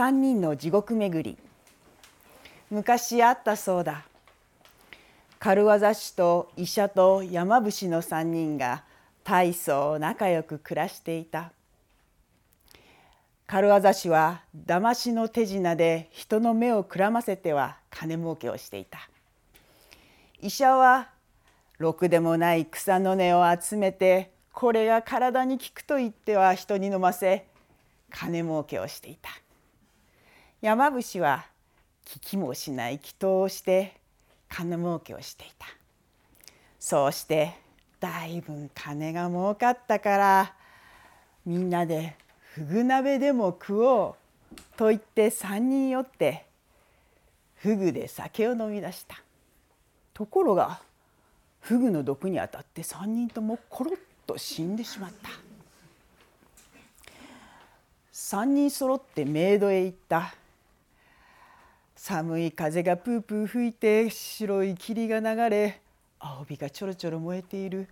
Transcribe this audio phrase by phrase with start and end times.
[0.00, 1.36] 三人の地獄巡り。
[2.70, 4.06] 昔あったそうだ。
[5.38, 8.82] 軽業師と医者と山伏の三人が
[9.22, 11.52] 大層仲良く暮らしていた。
[13.46, 19.00] 軽業師は騙しの手品で人の目をくらませては金儲けをしていた。
[20.40, 21.10] 医者は
[21.76, 27.44] ろくでもない草の根を集めてこれが体に効くと言っては人に飲ませ
[28.10, 29.28] 金儲けをしていた。
[30.60, 31.46] 山伏は
[32.04, 33.94] 聞きもしない祈祷をして
[34.46, 35.66] 金儲けをしていた。
[36.78, 37.54] そうして
[37.98, 40.54] だいぶ金が儲かったから
[41.46, 42.14] みんなで
[42.54, 44.16] ふぐ鍋でも食お
[44.52, 46.44] うと言って三人酔って
[47.54, 49.22] ふぐで酒を飲み出した。
[50.12, 50.82] ところが
[51.60, 55.30] フグの毒に当たって三人ともコロッと死んでしまった。
[58.12, 60.34] 三人揃ってメイドへ行った。
[62.02, 65.82] 寒い風がプープー吹いて白い霧が流れ
[66.18, 67.88] 青火がちょろちょろ燃えている。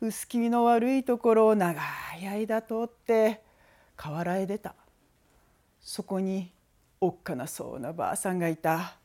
[0.00, 1.80] 薄気味の悪いところを長
[2.20, 3.40] い間通って
[3.94, 4.74] 河原へ出た。
[5.80, 6.50] そこに
[7.00, 8.96] おっかなそうなばあさんがいた。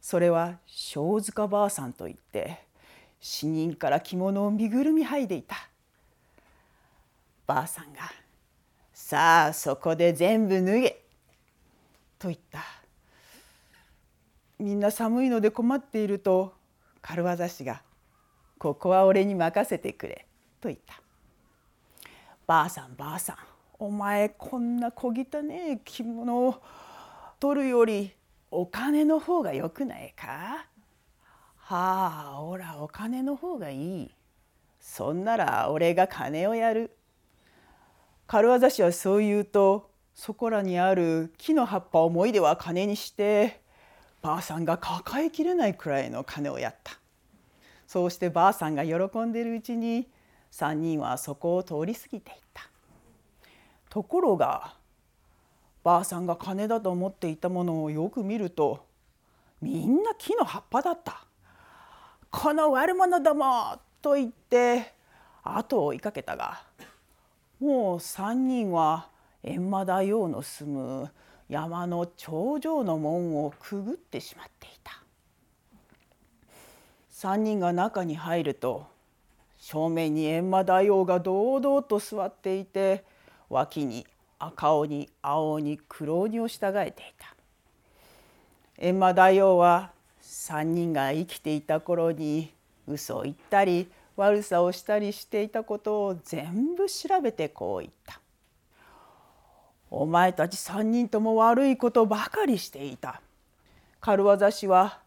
[0.00, 2.64] それは正塚ばあさんといって
[3.20, 5.54] 死人から着物を身ぐるみ剥いでいた。
[7.46, 8.00] ばあさんが
[8.92, 10.90] 「さあそこで全部脱げ」
[12.18, 12.75] と言った。
[14.58, 16.54] みんな寒いので困っていると
[17.02, 17.82] 軽業師が
[18.58, 20.26] 「ここは俺に任せてくれ」
[20.60, 21.00] と言った
[22.46, 23.36] 「ばあさんばあさん
[23.78, 26.62] お前こんな小汚ねえ着物を
[27.38, 28.12] 取るより
[28.50, 30.66] お金の方がよくないか?」
[31.58, 34.10] はあおらお金の方がいい。
[34.78, 36.96] そんなら俺が金をやる。
[38.28, 43.60] 軽業師はそう言うとそこらにある木の葉っぱをもいでは金にして
[44.26, 46.98] ばあさんが抱えきれないくらいの金をやった
[47.86, 50.08] そうしてばあさんが喜んでいるうちに
[50.50, 52.68] 3人はそこを通り過ぎていった
[53.88, 54.74] ところが
[55.84, 58.84] ばあさんが金だと思っていたものをよく見ると
[59.62, 61.24] みんな木の葉っぱだった
[62.32, 64.92] 「この悪者ども!」と言って
[65.44, 66.62] 後を追いかけたが
[67.60, 69.08] もう3人は
[69.44, 71.10] 閻魔大王の住む
[71.48, 75.02] 山の頂上の門をくぐってしまっていた。
[77.12, 78.86] 3人が中に入ると
[79.58, 83.04] 正面に閻魔大王が堂々と座っていて
[83.48, 84.06] 脇に
[84.38, 87.34] 赤鬼青鬼黒鬼を従えていた。
[88.78, 89.92] 閻魔大王は
[90.22, 92.52] 3人が生きていた頃に
[92.86, 98.20] 嘘を言ったり悪さをしたりしていたことを全部調べてこう言った。
[99.90, 103.20] お前たち三人とも悪いことばかりしていた。
[104.00, 105.00] 軽業師は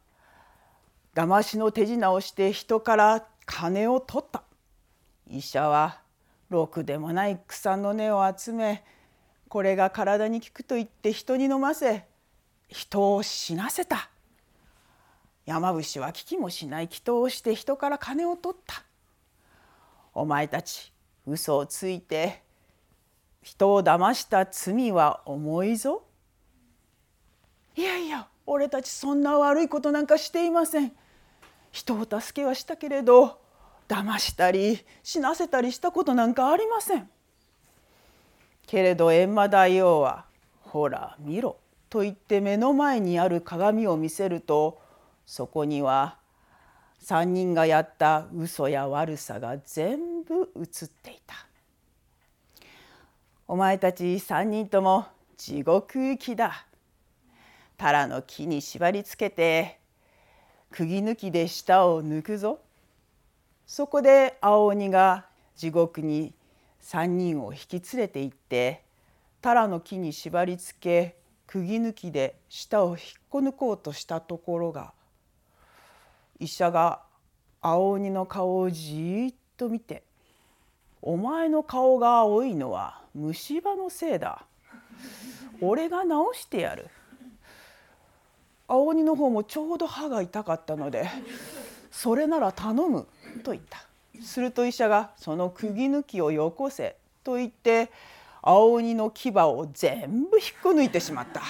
[1.16, 4.44] 騙しの手品をして人から金を取った。
[5.28, 6.00] 医者は
[6.50, 8.84] ろくでもない草の根を集め
[9.48, 12.06] これが体に効くと言って人に飲ませ
[12.68, 14.10] 人を死なせた。
[15.46, 18.84] 山伏は聞きもしない祈祷をして人から金を取った。
[20.14, 20.94] お前たち
[21.26, 22.44] 嘘をついて
[23.42, 26.04] 人を騙した罪は重いぞ。
[27.76, 30.92] いやいや俺たちそんな悪いことなんかしていません。
[31.72, 33.40] 人を助けはしたけれど
[33.88, 37.10] 騙したり死なせたりしたことなんかありません。
[38.68, 40.26] けれど閻魔大王は
[40.62, 41.58] 「ほら見ろ」
[41.90, 44.82] と言って目の前にある鏡を見せると
[45.26, 46.18] そこには
[47.02, 51.49] 3人がやった嘘や悪さが全部映っていた。
[53.52, 56.68] お前たち三人とも地獄行きだ。
[57.78, 59.80] タラの木に縛りつけて
[60.70, 62.60] 釘抜きで舌を抜くぞ。
[63.66, 66.32] そこで青鬼が地獄に
[66.80, 68.84] 三人を引き連れて行って
[69.42, 71.18] タラの木に縛りつけ
[71.48, 72.98] 釘抜きで舌を引っ
[73.32, 74.94] こ抜こうとしたところが
[76.40, 77.02] 医者が
[77.62, 80.04] 青鬼の顔をじっと見て
[81.02, 84.44] 「お前の顔が青いのは虫歯のせいだ。
[85.62, 86.10] 俺が治
[86.40, 86.88] してやる。
[88.68, 91.10] 青鬼の方もちょうど歯が痛かったので
[91.90, 93.08] それなら頼む
[93.44, 93.86] と言った。
[94.22, 97.90] すると医者がその釘抜きをよこせと言って
[98.42, 101.42] 青鬼の牙を全部引っこ抜いてしまった。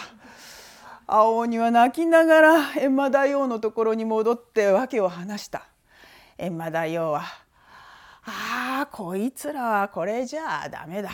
[1.07, 5.63] 青鬼は泣きながら閻魔大王のところに戻って訳を話した。
[6.37, 7.23] 閻魔大王は
[8.29, 11.09] 「ああこいつらはこれじゃあダメだ。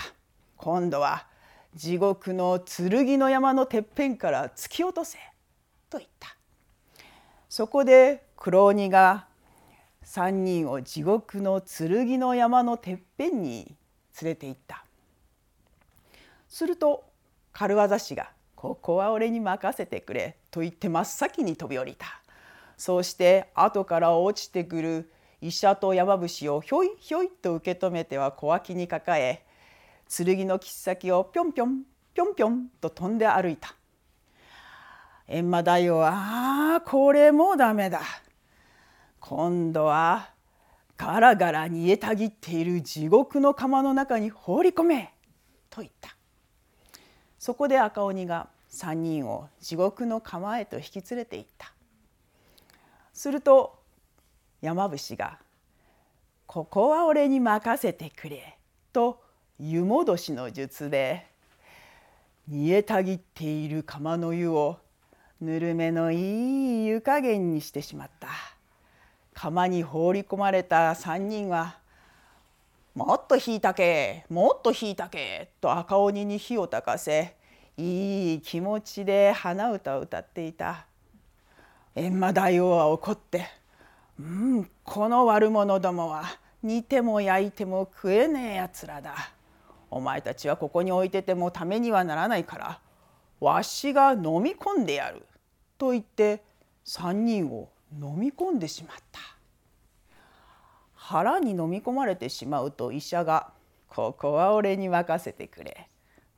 [0.57, 1.27] 今度は
[1.73, 5.17] 地獄の剣の山のてっぺんから突き落とせ」
[5.89, 6.35] と言った。
[7.47, 9.27] そこで黒鬼が
[10.03, 13.75] 3人を地獄の剣の山のてっぺんに
[14.21, 14.83] 連れて行った。
[16.49, 17.05] すると
[17.53, 22.21] 軽業師が「ここは俺に任せてくれ」と言って真っ先に飛び降りた。
[22.77, 25.11] そうして後から落ちてくる
[25.41, 29.45] 医者と山伏をひょいひょいと受け止めては小脇に抱え
[30.07, 31.83] 剣の切っ先をぴょんぴょん
[32.13, 33.75] ぴょんぴょんと飛んで歩いた。
[35.27, 38.01] 閻魔大王は「ああこれもダメだ」
[39.19, 40.29] 今度は
[40.97, 45.13] ガラガラ煮えたぎっている地獄の釜の中に放り込め
[45.69, 46.15] と言った。
[47.39, 51.73] そこで赤鬼が3人を地獄の釜へと引き連れて行った。
[53.13, 53.83] すると
[54.65, 55.37] 山伏が
[56.47, 58.57] 「ここは俺に任せてくれ」
[58.91, 59.21] と
[59.59, 61.27] 湯戻しの術で
[62.47, 64.79] 煮えたぎっている釜の湯を
[65.39, 68.27] ぬるめのいい湯加減にしてしまった。
[69.35, 71.77] 釜に放り込まれた3人は
[72.95, 77.35] 「もっと引いたけもっと引いたけ」と赤鬼に火をたかせ
[77.77, 80.87] いい気持ちで鼻歌を歌っていた。
[81.95, 83.45] 閻魔大王は怒って
[84.19, 86.23] 「うんこの悪者どもは
[86.63, 89.31] 煮ても焼いても食えねえやつらだ」
[89.91, 92.79] お前たちはここに置いててもためにはならないから
[93.39, 95.25] わしが飲み込んでやる」
[95.77, 96.43] と言って
[96.85, 99.19] 3人を飲み込んでしまった。
[100.93, 103.51] 腹に飲み込まれてしまうと医者が
[103.87, 105.87] 「ここは俺に任せてくれ」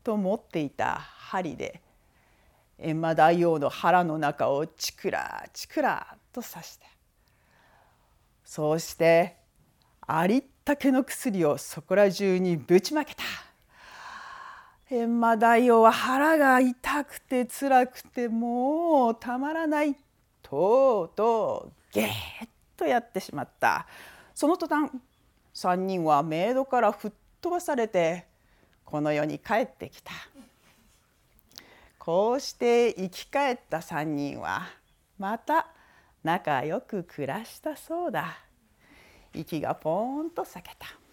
[0.03, 1.81] と持っていた針で
[2.77, 6.85] 閻魔大王の腹の中をチクラチクラと刺して
[8.47, 9.35] そうして
[10.07, 13.21] ありったけの薬をそこら中にぶちまけた。
[14.89, 19.97] 閻魔大王は腹が痛くて辛くてもうたまらない
[20.41, 22.47] とうとうゲーッ
[22.77, 23.85] とやってしまった
[24.33, 24.89] その途端
[25.53, 27.11] 3人はメイドから吹っ
[27.41, 28.27] 飛ばされて
[28.85, 30.13] この世に帰ってきた
[31.99, 34.69] こうして生き返った3人は
[35.19, 35.67] また
[36.27, 38.37] 仲良く暮らしたそうだ
[39.33, 41.06] 息がポーンと裂けた。